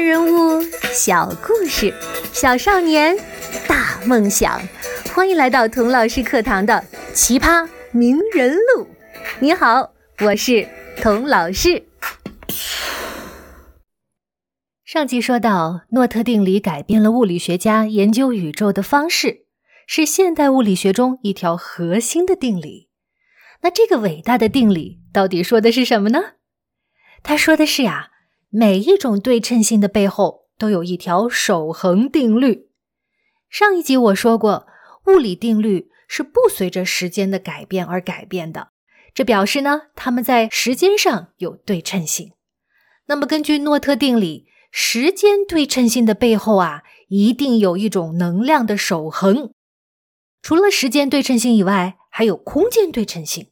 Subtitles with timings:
[0.00, 0.62] 人物
[0.92, 1.92] 小故事，
[2.32, 3.16] 小少年
[3.68, 4.60] 大梦想。
[5.14, 8.84] 欢迎来到童老师课堂的《奇葩名人录》。
[9.40, 10.66] 你好，我是
[11.02, 11.84] 童老师。
[14.84, 19.44] 上集说到，诺特定理改变了物理学家研究宇宙的方式，
[19.86, 22.88] 是现代物理学中一条核心的定理。
[23.60, 26.20] 那这个伟大的定理到底说的是什么呢？
[27.22, 28.09] 他说的是呀。
[28.50, 32.68] 每一种对称性的背后都有一条守恒定律。
[33.48, 34.66] 上一集我说过，
[35.06, 38.70] 物理定律是不随着时间的改变而改变的，
[39.14, 42.32] 这表示呢，它们在时间上有对称性。
[43.06, 49.52] 那么，根据诺特定理，时间对称性的背后啊，一定有一种能量的守恒。
[50.42, 53.48] 除了时间对称性以外，还有空间对称性。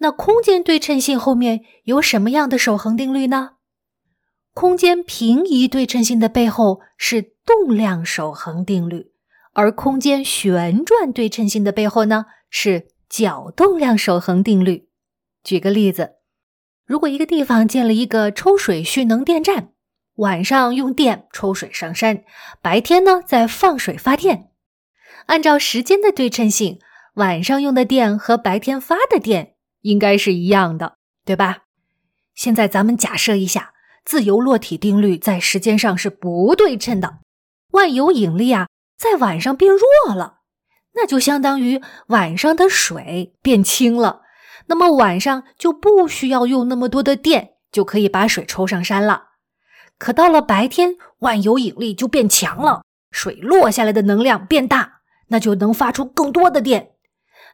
[0.00, 3.52] 那空间对称性后面有什么样的守恒定律呢？
[4.58, 9.12] 空间平移对称性的背后是动量守恒定律，
[9.52, 14.88] 而空间旋转对称性的背后呢是角动量守恒定律。
[15.44, 16.14] 举个例子，
[16.84, 19.68] 如果一个地方建了一个抽水蓄能电站，
[20.16, 22.24] 晚上用电抽水上山，
[22.60, 24.48] 白天呢再放水发电，
[25.26, 26.80] 按照时间的对称性，
[27.14, 31.58] 晚上用的电和白天发的电应该是一样的，对吧？
[32.34, 33.74] 现在咱们假设一下。
[34.08, 37.18] 自由落体定律在时间上是不对称的，
[37.72, 40.38] 万有引力啊在晚上变弱了，
[40.94, 44.22] 那就相当于晚上的水变轻了，
[44.68, 49.24] 那么晚上就不需要用那么多的电，就可以把水抽上山了。
[49.98, 56.92] 可到了白天，万有引力就变强了，水落下来的能量变大，那就能发出更多的电。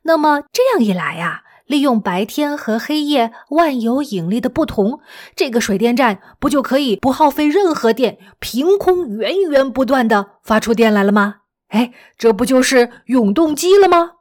[0.03, 1.41] 那么这样一来呀。
[1.67, 5.01] 利用白天和黑夜万有引力的不同，
[5.35, 11.37] 这个水电站不就可以不耗费任何电，凭空源源不断的发出电来了吗？
[11.69, 14.13] 哎，这不就是永动机了吗？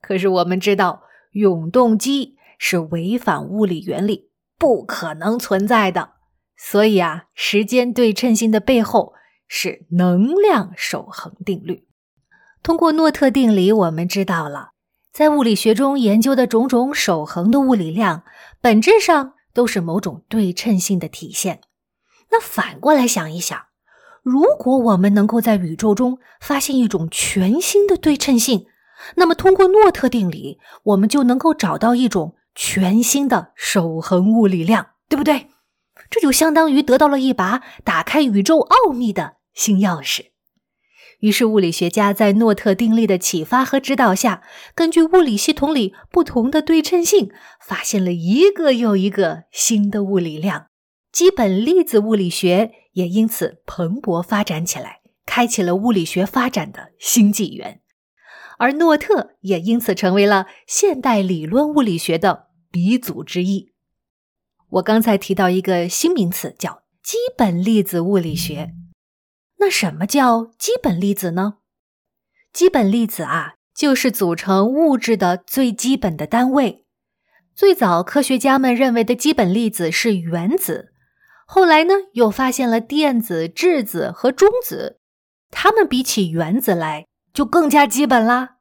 [0.00, 6.10] 可是我们知道，永动机是违反物理原理，不可能存在的。
[6.56, 9.14] 所以啊，时间对称性的背后
[9.46, 11.86] 是能量守恒定律。
[12.62, 14.71] 通过诺特定理，我们知道了。
[15.12, 18.22] 在物理学中研究的种种守恒的物理量，
[18.62, 21.60] 本质上都是某种对称性的体现。
[22.30, 23.60] 那反过来想一想，
[24.22, 28.64] 如果我们能够在宇宙中发现一种全新的对称性，
[29.16, 35.48] 那么通过诺特定理，我们就能够找到一种全新的守恒物理量，对不对？
[36.08, 40.31] 这就相当于得到了一把打开宇宙奥秘的新钥匙。
[41.22, 44.42] 于是，物理学家在诺特定律的启发和指导下，
[44.74, 47.30] 根据物理系统里不同的对称性，
[47.64, 50.66] 发现了一个又一个新的物理量。
[51.12, 57.80] 基本粒子物理学也因此蓬勃发展起来，开启了物理学发展的新纪元。
[58.58, 63.72] 而诺特也因此成为了现代理论物理学的鼻祖之一。
[64.70, 68.72] 我刚才提到一个新名词，叫基本粒子物理学。
[69.62, 71.58] 那什么叫基本粒子呢？
[72.52, 76.84] 基本粒子啊，就是组成物质的最基本的单位。
[77.54, 80.88] 最早科学家们认为的基本粒子是原子，
[81.46, 84.98] 后来呢，又发现了电子、质子和中子，
[85.52, 88.56] 它们比起原子来就更加基本啦。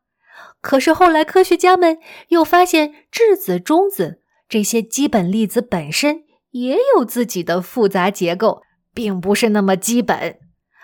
[0.61, 1.97] 可是后来科学家们
[2.27, 8.61] 又发现，质子、中子这些基本粒子本身也有自己的复杂结构，
[8.93, 10.37] 并不是那么基本。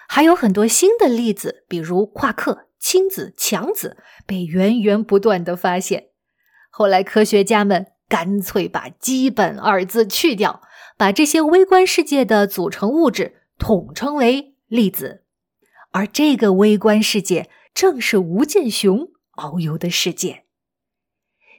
[0.07, 6.07] 还有很多新的粒子，比如夸克、氢子、强子，被源源不断的发现。
[6.69, 10.61] 后来科学家们干脆把“基本”二字去掉，
[10.97, 15.23] 把这些微观世界的组成物质统称为粒子。
[15.91, 20.43] 而这个微观世界正是吴健雄遨游的世界。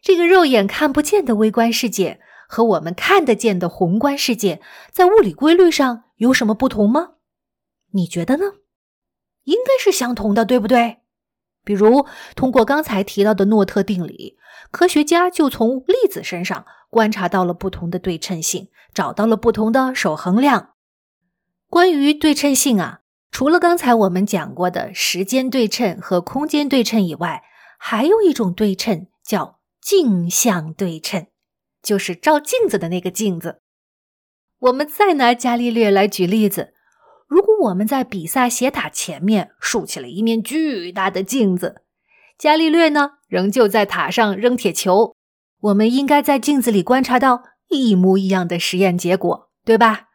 [0.01, 4.61] 这个肉眼看不见的微观世界和我们看得见的宏观世界，
[4.93, 7.15] 在物理规律上有什么不同吗？
[7.93, 8.45] 你觉得呢？
[9.45, 10.99] 应该是相同的，对不对？
[11.65, 14.37] 比如，通过刚才提到的诺特定理，
[14.71, 20.71] 科学家就从粒子身上观察到了不同的对称性，找到了不同的守恒量。
[21.69, 23.01] 关于对称性啊，
[23.31, 27.43] 除了刚才我们讲过的时间对称和空间对称以外，
[27.79, 31.27] 还有一种对称叫镜像对称，
[31.83, 33.61] 就是照镜子的那个镜子。
[34.59, 36.75] 我们再拿伽利略来举例子。
[37.29, 41.83] 如果我们在比萨斜塔前面竖起了一面巨大的镜子，
[42.39, 45.15] 伽利略呢仍旧在塔上扔铁球，
[45.61, 50.09] 我们应该在镜子里观察到一模一样的实验结果，对吧？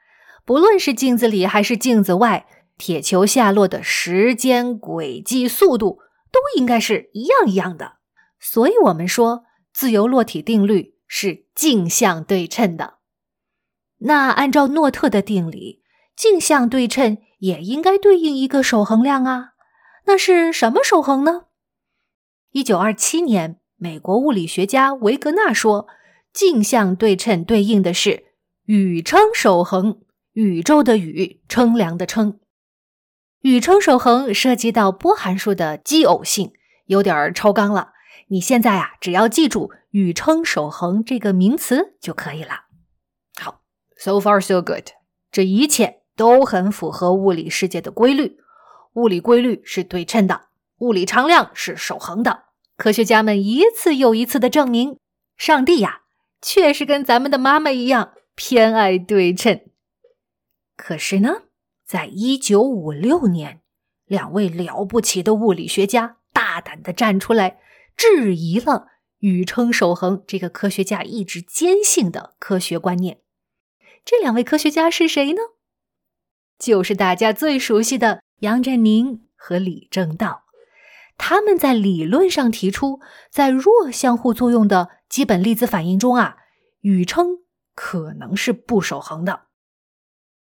[0.44, 6.00] 不论是镜子里还是镜子外，铁球下落的时间、轨迹、速度
[6.32, 7.98] 都应该是一样一样的。
[8.40, 12.96] 所以，我们说自由落体定律是镜像对称的。
[14.00, 15.83] 那按照诺特的定理，
[16.16, 19.52] 镜像对称也应该对应一个守恒量啊。
[20.06, 21.46] 那是什么守恒呢？
[22.52, 25.88] 一九二七年，美国物理学家维格纳说，
[26.32, 28.26] 镜像对称对应的是
[28.66, 30.02] 宇称守恒，
[30.34, 32.40] 宇宙的宇，称量的称。
[33.42, 36.54] 宇称守恒涉及到波函数的奇偶性，
[36.86, 37.92] 有点超纲了。
[38.28, 42.66] 你现在啊，只要记住宇称守恒这个名词就可以了。
[43.40, 43.62] 好
[43.98, 44.90] ，so far so good，
[45.32, 48.38] 这一切都很符合物理世界的规律。
[48.94, 50.50] 物理规律是对称的，
[50.80, 52.44] 物理常量是守恒的。
[52.76, 54.98] 科学家们一次又一次的证明，
[55.38, 56.02] 上帝呀，
[56.42, 59.62] 确实跟咱们的妈妈一样偏爱对称。
[60.76, 61.44] 可是呢，
[61.86, 63.62] 在一九五六年，
[64.06, 67.60] 两位了不起的物理学家大胆的站出来，
[67.96, 68.88] 质疑了
[69.20, 73.20] 宇称守恒这个科学家一直坚信的科学观念。
[74.04, 75.42] 这两位科学家是谁呢？
[76.58, 78.22] 就是大家最熟悉的。
[78.40, 80.44] 杨振宁和李政道，
[81.18, 83.00] 他们在理论上提出，
[83.32, 86.36] 在弱相互作用的基本粒子反应中啊，
[86.82, 87.38] 宇称
[87.74, 89.44] 可能是不守恒的。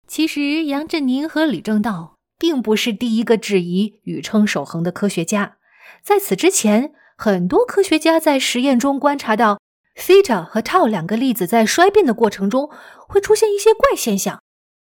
[0.06, 5.56] 其实，杨振宁和李政道并不是第一个质疑宇称守恒的科学家。
[6.00, 9.60] 在此之前，很多科学家在实验中观察到，
[9.96, 12.70] 西塔和 tau 两个粒子在衰变的过程中
[13.08, 14.40] 会出现一些怪现象，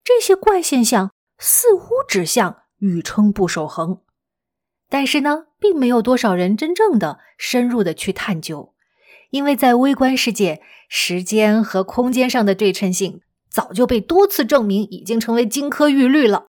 [0.03, 2.63] 这些怪现象似乎指向。
[2.79, 4.01] 宇称不守恒，
[4.89, 8.73] 但是呢，并没有多少人真正的深入的去探究，
[9.29, 16.47] 因为在微观世界，时间和空间上的对称性早就被多次证明，已经成为金科玉律了。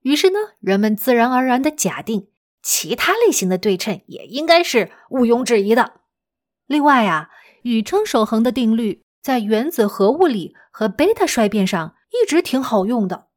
[0.00, 2.28] 于是呢，人们自然而然的假定，
[2.62, 6.00] 其他类型的对称也应该是毋庸置疑的。
[6.66, 7.28] 另外啊，
[7.64, 13.28] 宇称守恒的定律在原子核物理和贝塔衰变上一直挺好用的。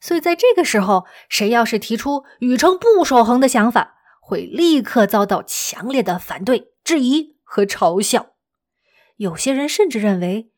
[0.00, 8.30] 所以，在这个时候，谁要是提出宇称不守恒的想法，会立刻遭到强烈的反对、质疑和嘲笑。
[9.16, 10.50] 有些人甚至认为，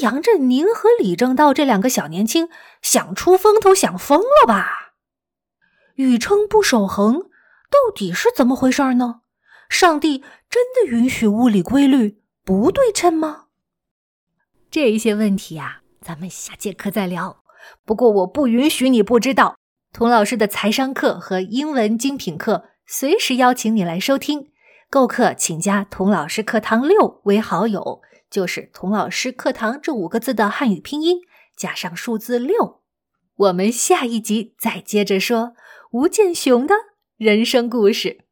[0.00, 2.48] 杨振宁和李政道这两个小年轻
[2.80, 4.94] 想出风头，想疯了吧？
[5.96, 7.22] 宇称不守恒
[7.70, 9.22] 到底是怎么回事呢？
[9.68, 10.18] 上帝
[10.48, 13.46] 真的允许物理规律不对称吗？
[14.70, 17.42] 这些问题呀，咱们下节课再聊。
[17.86, 19.56] 不过，我不允许你不知道，
[19.90, 24.50] 童老师的财商课和英文精品课，随时邀请你来收听。
[24.90, 31.20] 购课请加“童老师课堂六”为好友，就是“童老师课堂”这五个字的汉语拼音
[31.56, 32.82] 加上数字六。
[33.36, 35.54] 我们下一集再接着说
[35.90, 36.74] 吴建雄的
[37.16, 38.23] 人生故事。